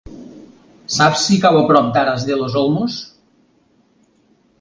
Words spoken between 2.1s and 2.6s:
de los